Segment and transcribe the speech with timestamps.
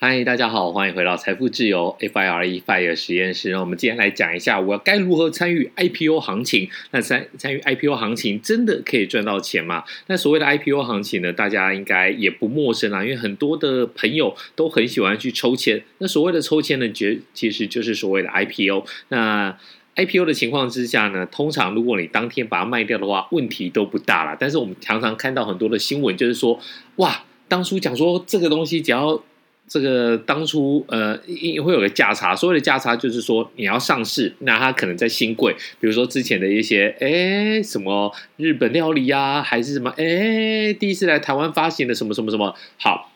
[0.00, 3.50] 嗨，大家好，欢迎回到财富自由 FIRE FIRE 实验室。
[3.50, 6.70] 那我们今天来讲一下，我要该如何参与 IPO 行情？
[6.92, 9.82] 那参参与 IPO 行情真的可以赚到钱吗？
[10.06, 15.82] 那所谓的 IPO 行情呢，大家应该也不陌生啦，因为很多的朋友都很喜欢去抽签。
[15.98, 18.86] 那所谓的抽签呢，其其实就是所谓的 IPO。
[19.08, 19.58] 那
[19.96, 24.36] IPO 的情况之下呢，通常如果你当天把它卖掉的话，问题都不大啦。
[24.38, 26.60] 但是我们常常看到很多的新闻，就是说，
[26.98, 29.20] 哇，当初讲说这个东西只要
[29.68, 31.16] 这个当初呃，
[31.62, 43.12] 会有个价差，所谓的价差就是说你要上市，那它可能在新贵，比如说之前的一些哎什么日本料理啊，还是什么哎第一次来台湾发行的什么什么什么好。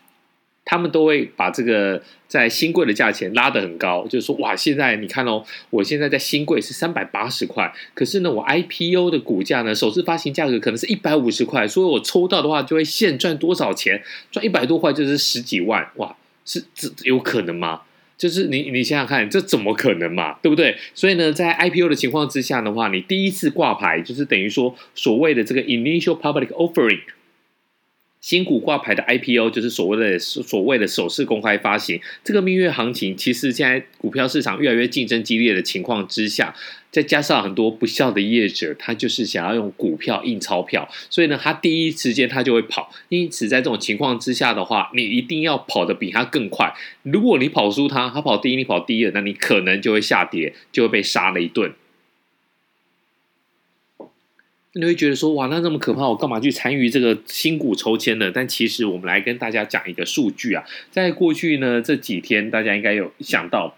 [0.64, 14.00] 他们都会把这个在新贵的价钱拉得很高，就是说，哇，现在你看哦，我现在在新贵是三百八十块，可是呢，我 IPO 的股价呢，首次发行价格可能是一百五十块，所以我抽到的话就会现赚多少钱？
[14.30, 16.14] 赚一百多块就是十几万，哇，
[16.44, 17.82] 是这有可能吗？
[18.18, 20.34] 就是你你想想看，这怎么可能嘛？
[20.42, 20.76] 对不对？
[20.94, 27.00] 所以呢，在 IPO 的情况之下的话，你第一次挂牌就是等于说所谓的这个 initial public offering。
[28.22, 36.54] 新股挂牌的 IPO 就是所谓的所谓的首次公开发行，这个蜜月行情，其实现在股票市场越来越竞争激烈的情况之下，
[36.92, 42.92] 再加上很多不孝的业者，他就是想要用股票印钞票，所以呢，他第一时间他就会跑。
[43.08, 46.72] 因此，在这种情况之下的话，你一定要跑得比他更快。
[47.02, 51.74] 如果你跑输他，他跑第一，你跑第二，那你可能就会下跌，就会被杀了一顿。
[54.74, 58.30] 你会觉得说，哇，那这么可怕，我干嘛去参与这个新股抽签呢？
[58.34, 63.76] 但其实我们来跟大家讲一个数据啊，在过去呢这几天，大家应该有想到。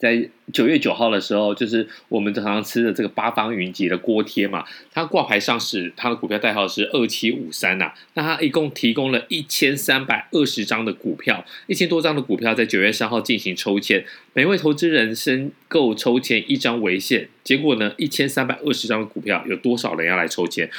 [0.00, 7.92] 在九月九号的时候，就是我们常常吃的这个八方云集的锅贴嘛，它挂牌上市，它的股票代号是二七五三呐。
[8.14, 17.28] 那它一共提供了一千三百二十张的股票，一千多张的股票在九月三号进行抽签，每位投资人申购抽签一张为限。
[17.44, 20.70] 结果呢，一千三百二十张的股票有多少人要来抽签？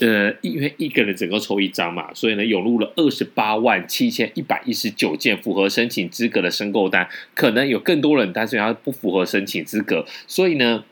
[0.00, 10.84] 呃，因为一个人整个抽一张嘛，所以呢，涌入了二十八万七千一百一十九件符合申请资格的申购单，可能有更多人，但是他不符合申请资格，所以呢，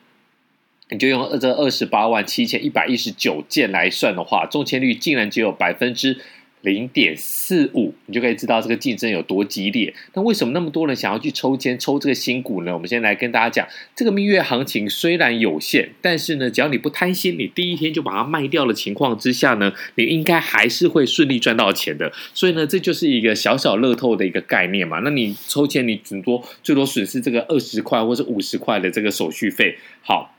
[0.91, 6.19] 你就用这二十八万七千一百一十九件来算的话，中签率竟然只有百分之。
[6.67, 9.95] 零点四五，你就可以知道这个竞争有多激烈。
[10.15, 12.75] 那为什么那么多人想要去抽签抽这个新股呢？
[12.75, 22.13] 我们先来跟大家讲，这个蜜月行情虽然有限，但是呢，只要你不贪心，你第一天就把它卖掉的情况之下呢，你应该还是会顺利赚到钱的。
[22.35, 24.99] 所以呢，这就是一个小小乐透的一个概念嘛。
[25.05, 29.79] 那你抽签，你顶多最多损失这个二十块或是五十块的这个手续费。
[30.03, 30.36] 好。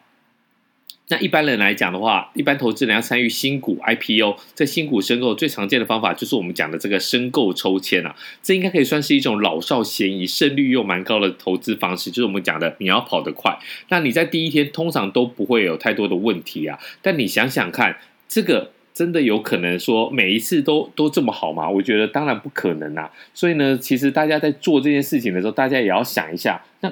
[1.09, 8.13] 那一般人来讲的话，一般投资人要参与新股 IPO，在新股申购最常见的方法就是我们讲的这个申购抽签啊，
[8.43, 12.09] 这应该可以算是一种老少咸宜、胜率又蛮高的投资方式。
[12.09, 13.57] 就是我们讲的，你要跑得快，
[13.87, 16.77] 那你在第一天通常都不会有太多的问题啊。
[17.01, 17.95] 但你想想看，
[18.27, 21.69] 这个真的有可能说每一次都都这么好吗？
[21.69, 23.09] 我觉得当然不可能啊。
[23.33, 26.91] 所以呢，其实大家在做这件事情的时候，大家也要想一下，那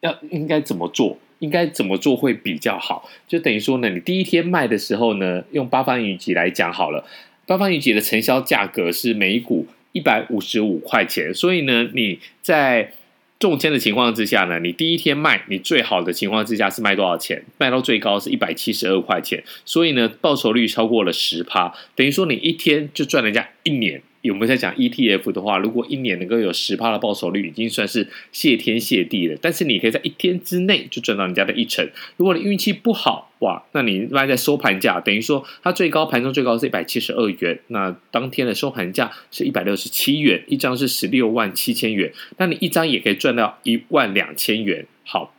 [0.00, 1.18] 要应该怎么做？
[1.40, 3.08] 应该怎么做会比较好？
[3.26, 7.04] 就等于说呢，你第一天卖的时候呢，用八方云集来讲好了。
[7.46, 12.92] 八方云集的成交价格是每股一百五十五块钱，所以呢，你在
[13.38, 17.42] 中签的情况之下呢，你第一天卖，你最好的情况之下是卖多少钱？
[17.56, 24.02] 卖到最高是一百七十二块钱，所以呢，报酬率超过了十趴，等于说你一天就赚人家一年。
[24.22, 29.38] 有没有在讲 ETF 的话，如果一年能够有十趴的报酬率，已经算是谢天谢地了。
[29.40, 31.88] 但是你可以在一天之内就赚到人家的一成。
[32.16, 44.84] 如果你运气不好，哇，那你卖在收盘价，等于说它最高盘中最高是一百七十二元，那当天的收盘价是一百六十七元，一张是十六万七千元，那你一张也可以赚到一万两千元。
[45.04, 45.32] 好，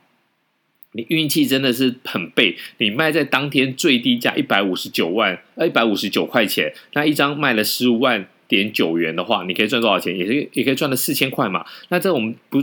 [0.92, 8.26] 你运气真的是很背，你卖在当天最低价一百五十九万，呃，一百五十九块钱，那一张卖了十五万。
[8.50, 10.18] 点九元的话，你可以赚多少钱？
[10.18, 11.64] 也是也可以赚了四千块嘛。
[11.88, 12.62] 那这我们不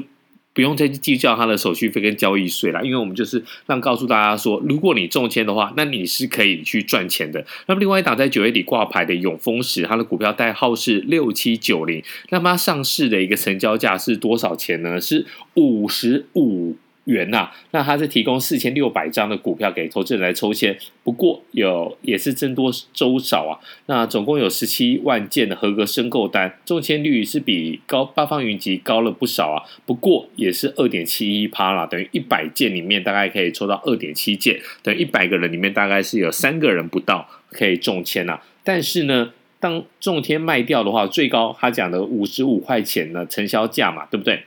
[0.54, 7.45] 不用再去计较它的手续费跟交易税了，因为我们就是让告诉大家说，如果你中签的话，那你是可以去赚钱的。
[7.68, 15.00] 那么另外一档在九月底挂牌的永丰时，它的股票代号是六七九零，那么它上市的一个成交价是多少钱呢？
[15.00, 16.75] 是五十五。
[17.07, 23.59] 元呐、啊，那它是提供四千六百张的股票给投资人来抽签，不过有也是增多周少啊。
[23.88, 29.63] 那总共有十七万件的合格申购单，中签率是比高八方云集高了不少啊。
[29.86, 38.39] 不过也是二点七一趴啦，等于一百件里面大概可以抽到二点七件，等于一百个人里面大概是有三个人不到可以中签呐。
[38.63, 39.31] 但是呢，
[39.62, 44.44] 当中天卖掉的话，最高他讲的五十五块钱的，成交价嘛，对不对？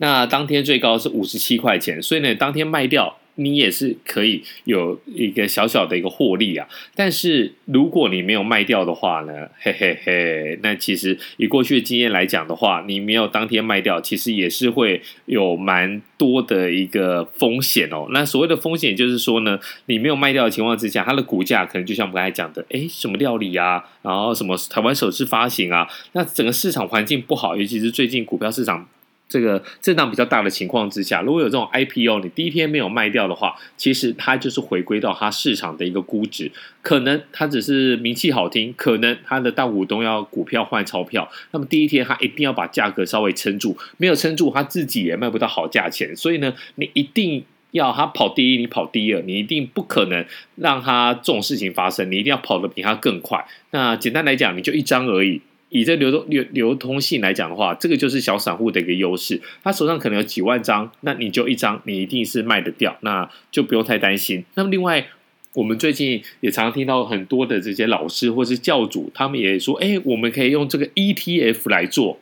[0.00, 3.16] 那当天最高是五十七块钱，所以呢，当天卖掉。
[3.36, 18.08] 你也是可以有一个小小的一个获利啊，但是如果你没有卖掉的话呢，嘿嘿嘿，那其实以过去的经验来讲的话，你没有当天卖掉，其实也是会有蛮多的一个风险哦。
[18.10, 28.86] 那所谓的风险就是说呢，你没有卖掉的情况之下，它的股价可能就像我们刚才讲的，诶，什么料理啊，然后什么台湾首次发行啊，那整个市场环境不好，尤其是最近股票市场。
[29.30, 36.50] 这个震荡比较大的情况之下，如果有这种 IPO，你第一天没有卖掉的话，其实它就是回归到它市场的一个估值。
[36.82, 46.14] 可能它只是名气好听，可能它的大股东要股票换钞票，那么第一天它一定要把价格稍微撑住，没有撑住，它自己也卖不到好价钱。
[46.16, 50.26] 所以呢，你一定要它跑第一，你跑第二，你一定不可能
[50.56, 53.46] 让它这种事情发生，你一定要跑得比它更快。
[53.70, 55.40] 那简单来讲，你就一张而已。
[55.70, 59.40] 以这流动流流通性来讲的话，这个就是小散户的一个优势。
[59.64, 64.44] 他手上可能有几万张，那你就一张，你一定是卖得掉，那就不用太担心。
[64.54, 65.08] 那么另外，
[65.54, 72.20] 我们最近也常常听到很多的这些老师或是教主，他们也说：“哎，我们可以用这个 ETF 来做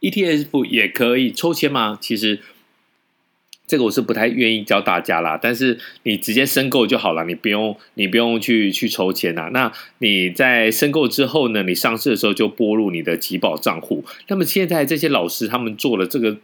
[0.00, 2.40] ，ETF 也可以抽签吗？”其实。
[3.74, 9.50] 这个我是不太愿意教大家啦，但是你直接申购就好了，你不用你不用去去抽签呐。
[9.52, 14.04] 那你在申购之后呢，你上市的时候就拨入你的集保账户。
[14.28, 16.36] 那么现在这些老师他们做的这个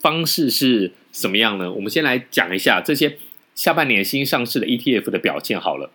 [0.00, 1.70] 方式是什么样呢？
[1.70, 3.16] 我们先来讲一下这些
[3.54, 5.92] 下半年新上市的 ETF 的表现好了，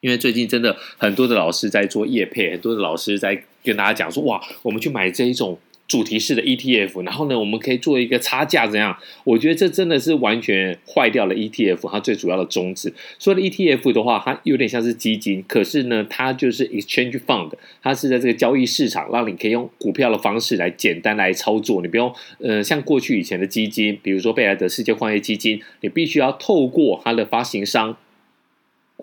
[0.00, 5.58] 因为最近真的很多的老师在做业配，很多的老师在跟大家讲说，哇，我们去买这一种。
[5.86, 8.96] 主题式的 ETF，然后呢，我们可以做一个差价，怎样？
[9.24, 12.92] 我觉得这真的是完全坏掉了 ETF 它最主要的宗旨。
[13.18, 17.52] 所谓的 ETF 的话，它有点像是基金，可是呢，它就是 Exchange Fund，
[17.82, 21.82] 它是在这个交易市场，让你可以用股票的方式来简单来操作。
[21.82, 27.96] 你不用呃，像过去以前的基金，比如说贝莱德世界矿业基金，你必须要透过它的发行商。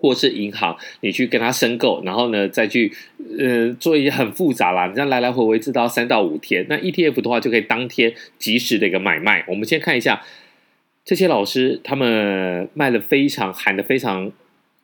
[0.02, 2.92] 或是银行，你去跟他申购，然后呢，再去
[3.38, 6.66] 呃做一些很复杂啦，你这样来来回回至少三到五天。
[6.68, 9.44] 那 ETF 的话，就可以当天及时的一个买卖。
[9.46, 10.20] 我们先看一下
[11.04, 14.32] 这些老师，他们卖的非常喊的非常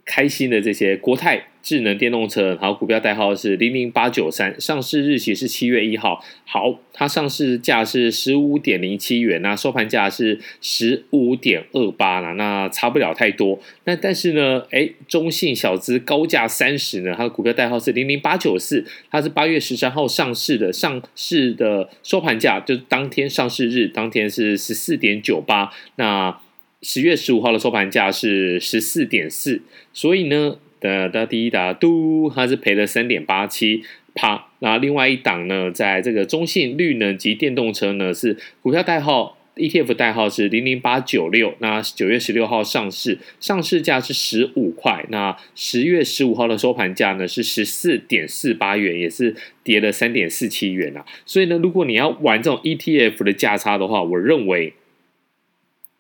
[0.04, 1.48] 开心的这些国泰。
[1.68, 6.24] 智能电动车，好，股票代号是零零八九三，上市日期是七月一号。
[6.46, 13.60] 好，它上市价是十五点零七元，那收盘价是十五点二八了，那差不了太多。
[13.84, 26.40] 那但是呢，哎，中信小资高价三十呢，它的股票代号是零零八九四，它是八月十三号上市的，上市的收盘价就是当天上市日当天是十四点九八，那
[26.80, 29.60] 十月十五号的收盘价是十四点四，
[29.92, 30.56] 所以呢。
[30.80, 33.82] 的的第一档嘟，它是赔了三点八七
[34.14, 34.46] 趴。
[34.60, 41.54] 那另外一档呢，在这个中信绿能及电动车呢，是股票代号 ETF 代号是零零八九六。
[41.58, 45.04] 那九月十六号上市，上市价是十五块。
[45.10, 51.04] 那十月十五号的收盘价呢是十四点四八元，也是跌了三点四七元啊。
[51.24, 54.74] 所以呢，如果你要玩这种 ETF 的价差的话，我认为。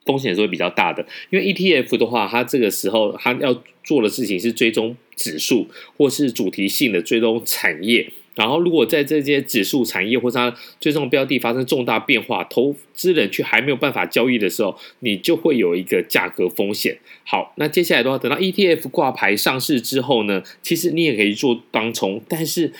[0.08, 5.68] 风险是会比较大的，因为 ETF 的话，它这个时候它要做的事情是追踪指数
[5.98, 16.96] 或是主题性的追踪产业，然后如果在这些指数产业或者它追踪标的发生重大变化，投资人却还没有办法交易的时候，你就会有一个价格风险。
[17.24, 22.72] 好，那接下来的话，等到 ETF 挂牌上市之后呢，其实你也可以做当冲，但是。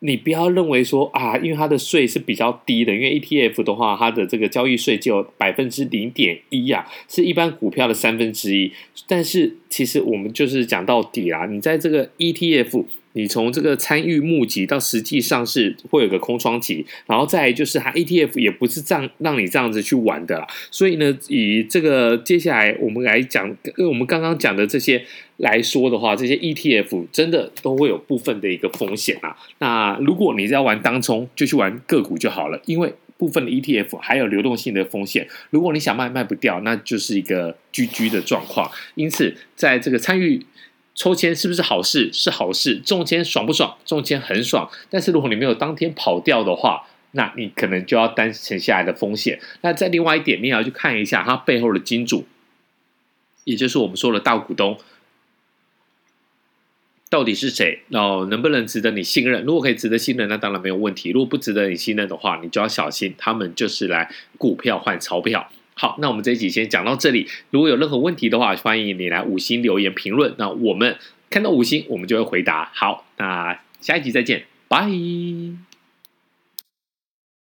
[0.00, 8.72] 你不要认为说啊，因为它的税是比较低的，因为 ETF 的话，它的这个交易税就百分之零点一呀，是一般股票的三分之一。
[9.06, 12.84] 但是其实我们就是讲到底啦，你在这个 ETF。
[13.12, 20.46] 你从这个参与募集到实际上市会有个空窗期，然后再就是它 ETF 也不是这样让你这样子去玩的啦。
[20.70, 25.04] 所以呢，以这个接下来我们来讲，我们刚刚讲的这些
[25.38, 29.36] 来说的话，这些 ETF 真的都会有部分的一个风险啊。
[29.58, 35.26] 那如果你在玩当冲，就去玩个股就好了，因为部分的 ETF 还有流动性的风险。
[35.50, 38.70] 如果你想卖卖不掉，那就是一个 GG 的状况。
[38.94, 40.40] 因此，在这个参与。
[41.00, 42.12] 抽签是不是好事？
[42.12, 42.76] 是好事。
[42.76, 43.74] 中签爽不爽？
[43.86, 44.70] 中签很爽。
[44.90, 49.40] 但是如果你没有当天跑掉的话，那你可能就要担承下来的风险。
[49.62, 52.26] 那再另外一点，你也要去看一下它背后的金主，
[53.44, 54.78] 也就是我们说的大股东
[57.08, 57.80] 到底是谁？
[57.88, 59.42] 然后能不能值得你信任？
[59.44, 61.08] 如果可以值得信任，那当然没有问题。
[61.12, 65.50] 如果不值得你信任的话，你就要小心，他们就是来股票换钞票。
[65.80, 67.26] 好，那我们这一集先讲到这里。
[67.48, 70.34] 如果有任何问题的话，欢迎你来五星留言评论。
[70.36, 70.98] 那我们
[71.30, 72.70] 看到五星我们就会回答。
[72.74, 74.90] 好，那下一集再见，拜。